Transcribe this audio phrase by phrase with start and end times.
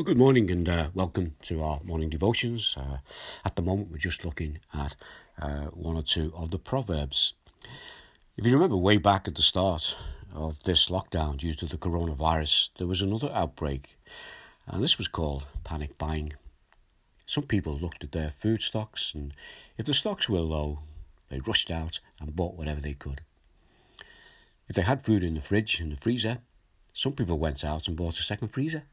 [0.00, 2.74] Well, good morning and uh, welcome to our morning devotions.
[2.74, 3.00] Uh,
[3.44, 4.96] at the moment, we're just looking at
[5.38, 7.34] uh, one or two of the Proverbs.
[8.34, 9.94] If you remember way back at the start
[10.34, 13.98] of this lockdown due to the coronavirus, there was another outbreak,
[14.66, 16.32] and this was called panic buying.
[17.26, 19.34] Some people looked at their food stocks, and
[19.76, 20.78] if the stocks were low,
[21.28, 23.20] they rushed out and bought whatever they could.
[24.66, 26.38] If they had food in the fridge and the freezer,
[26.94, 28.84] some people went out and bought a second freezer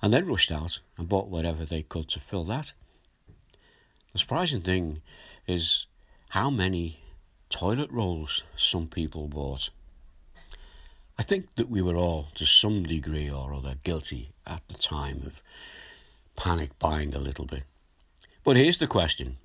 [0.00, 2.72] and then rushed out and bought whatever they could to fill that.
[4.12, 5.02] The surprising thing
[5.46, 5.86] is
[6.30, 7.00] how many
[7.50, 9.70] toilet rolls some people bought.
[11.18, 15.22] I think that we were all, to some degree or other, guilty at the time
[15.26, 15.42] of
[16.36, 17.64] panic buying a little bit.
[18.44, 19.38] But here's the question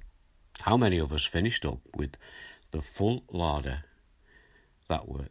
[0.61, 2.15] How many of us finished up with
[2.71, 3.85] the full larder
[4.87, 5.29] that were,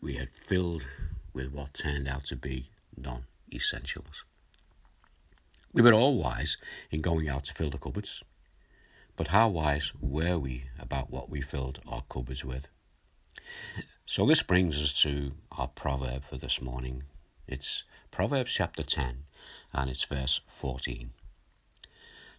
[0.00, 0.86] we had filled
[1.32, 4.24] with what turned out to be non essentials?
[5.76, 6.56] We were all wise
[6.90, 8.22] in going out to fill the cupboards,
[9.14, 12.66] but how wise were we about what we filled our cupboards with?
[14.06, 17.02] So this brings us to our proverb for this morning.
[17.46, 19.24] It's Proverbs chapter 10
[19.74, 21.10] and it's verse 14.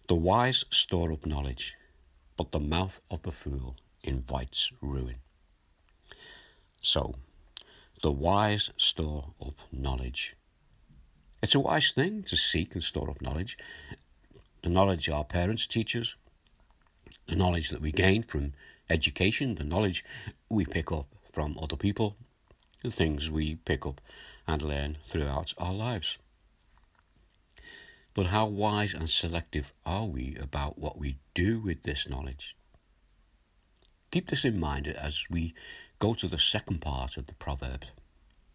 [0.08, 1.76] The wise store up knowledge,
[2.36, 5.18] but the mouth of the fool invites ruin.
[6.80, 7.14] So,
[8.02, 10.34] the wise store up knowledge.
[11.40, 13.56] It's a wise thing to seek and store up knowledge.
[14.62, 16.16] The knowledge our parents teach us,
[17.28, 18.54] the knowledge that we gain from
[18.90, 20.04] education, the knowledge
[20.48, 22.16] we pick up from other people,
[22.82, 24.00] the things we pick up
[24.48, 26.18] and learn throughout our lives.
[28.14, 32.56] But how wise and selective are we about what we do with this knowledge?
[34.10, 35.54] Keep this in mind as we
[36.00, 37.84] go to the second part of the proverb.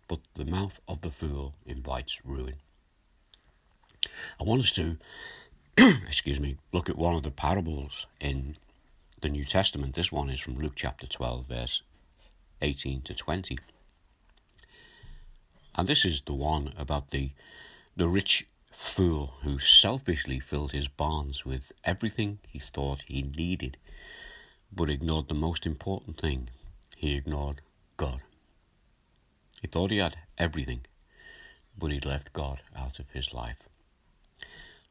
[0.10, 2.56] But the mouth of the fool invites ruin.
[4.40, 4.98] I want us to,
[5.78, 8.58] excuse me, look at one of the parables in
[9.22, 9.96] the New Testament.
[9.96, 11.84] This one is from Luke chapter 12, verse
[12.62, 13.58] 18 to 20.
[15.76, 17.32] And this is the one about the,
[17.96, 23.78] the rich fool who selfishly filled his barns with everything he thought he needed,
[24.72, 26.50] but ignored the most important thing.
[26.96, 27.62] He ignored
[27.98, 28.22] God.
[29.62, 30.82] He thought he had everything,
[31.78, 33.70] but he left God out of his life.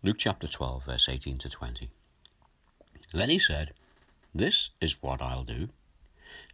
[0.04, 1.88] Luke chapter 12, verse 18 to 20.
[3.14, 3.72] Then he said,
[4.34, 5.68] This is what I'll do.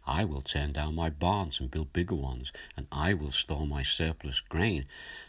[0.05, 3.81] I will turn down my barns and build bigger ones, and I will store my
[3.81, 4.85] surplus grain,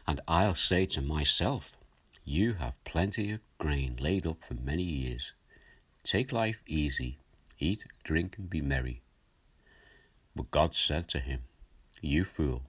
[0.07, 1.79] and I'll say to myself,
[2.23, 5.33] You have plenty of grain laid up for many years.
[6.05, 7.17] Take life easy,
[7.59, 9.01] eat, drink, and be merry.
[10.37, 11.45] But God said to him,
[12.03, 12.65] You fool,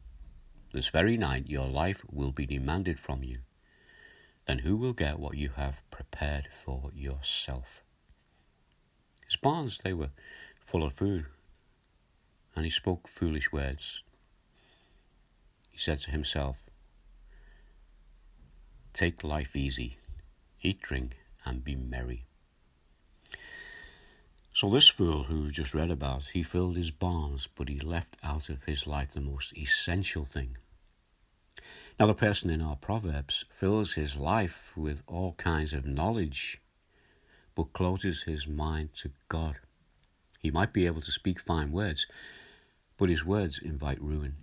[0.71, 3.39] this very night your life will be demanded from you
[4.45, 7.83] then who will get what you have prepared for yourself?
[9.25, 10.11] His barns, they were
[10.59, 11.25] full of food,
[12.55, 14.03] and he spoke foolish words.
[15.69, 16.65] He said to himself,
[18.93, 19.97] Take life easy,
[20.61, 21.15] eat, drink,
[21.45, 22.25] and be merry.
[24.53, 28.49] So, this fool who just read about, he filled his barns, but he left out
[28.49, 30.57] of his life the most essential thing
[31.99, 36.59] now, the person in our Proverbs fills his life with all kinds of knowledge,
[37.53, 39.59] but closes his mind to God.
[40.39, 42.07] He might be able to speak fine words,
[42.97, 44.35] but his words invite ruin.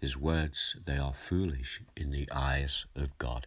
[0.00, 3.46] His words, they are foolish in the eyes of God.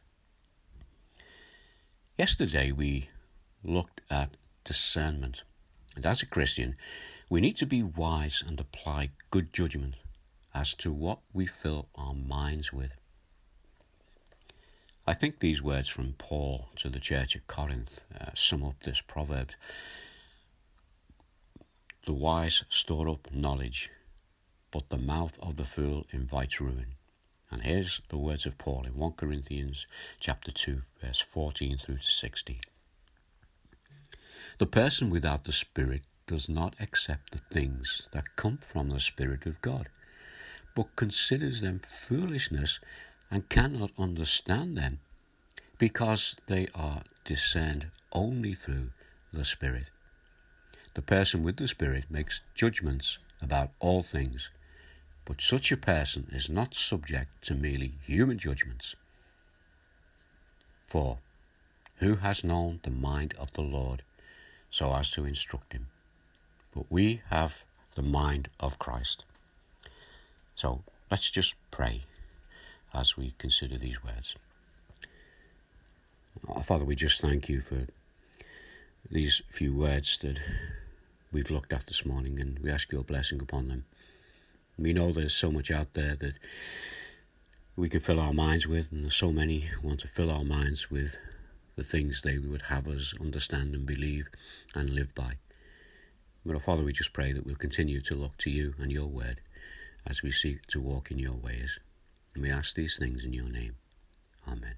[2.17, 3.09] Yesterday we
[3.63, 5.43] looked at discernment,
[5.95, 6.75] and as a Christian,
[7.29, 9.95] we need to be wise and apply good judgment
[10.53, 12.91] as to what we fill our minds with.
[15.05, 19.01] I think these words from Paul to the church at Corinth uh, sum up this
[19.01, 19.51] proverb.
[22.05, 23.89] The wise store up knowledge,
[24.71, 26.95] but the mouth of the fool invites ruin.
[27.51, 29.87] And here's the words of Paul in 1 Corinthians
[30.19, 32.59] chapter 2 verse 14 through to 16.
[34.59, 39.45] The person without the spirit does not accept the things that come from the spirit
[39.45, 39.89] of God,
[40.75, 42.79] but considers them foolishness
[43.29, 44.99] and cannot understand them
[45.77, 48.89] because they are discerned only through
[49.31, 49.85] the Spirit.
[50.93, 54.49] The person with the Spirit makes judgments about all things,
[55.25, 58.95] but such a person is not subject to merely human judgments.
[60.83, 61.17] For
[61.97, 64.03] who has known the mind of the Lord
[64.69, 65.87] so as to instruct him?
[66.75, 67.65] But we have
[67.95, 69.25] the mind of Christ.
[70.63, 70.81] So
[71.11, 72.05] let's just pray
[72.93, 74.37] as we consider these words.
[76.63, 77.87] Father, we just thank you for
[79.11, 80.39] these few words that
[81.33, 83.83] we've looked at this morning, and we ask your blessing upon them.
[84.77, 86.35] We know there's so much out there that
[87.75, 90.89] we can fill our minds with, and there's so many want to fill our minds
[90.89, 91.17] with
[91.75, 94.29] the things they would have us understand and believe
[94.73, 95.33] and live by.
[96.45, 99.41] But, Father, we just pray that we'll continue to look to you and your word
[100.05, 101.79] as we seek to walk in your ways.
[102.33, 103.75] And we ask these things in your name.
[104.47, 104.75] Amen.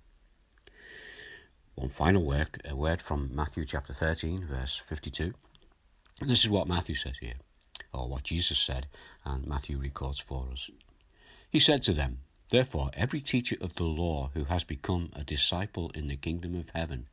[1.76, 5.34] One final word, a word from Matthew chapter 13, verse 52.
[6.22, 7.36] And this is what Matthew says here,
[7.94, 8.88] or what Jesus said,
[9.26, 10.70] and Matthew records for us.
[11.50, 12.20] He said to them,
[12.50, 16.70] Therefore, every teacher of the law who has become a disciple in the kingdom of
[16.76, 17.08] heaven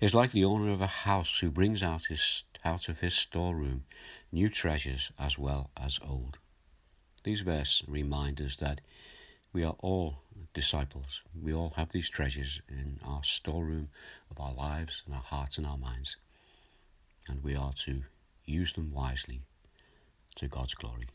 [0.00, 3.84] is like the owner of a house who brings out, his, out of his storeroom
[4.30, 6.38] new treasures as well as old.
[7.24, 8.80] These verses remind us that
[9.52, 10.22] we are all
[10.54, 11.22] disciples.
[11.40, 13.88] We all have these treasures in our storeroom
[14.30, 16.16] of our lives and our hearts and our minds.
[17.28, 18.02] And we are to
[18.44, 19.42] use them wisely
[20.36, 21.08] to God's glory.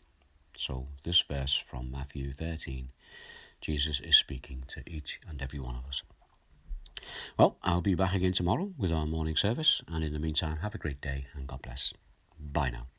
[0.57, 2.89] So, this verse from Matthew 13,
[3.61, 6.03] Jesus is speaking to each and every one of us.
[7.37, 10.75] Well, I'll be back again tomorrow with our morning service, and in the meantime, have
[10.75, 11.93] a great day and God bless.
[12.39, 12.92] Bye now.